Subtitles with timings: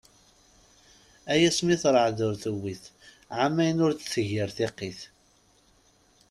[1.31, 2.83] Ay asmi terɛed ur tewwit,
[3.39, 4.99] ɛamayen ur d-tegir tiqqit.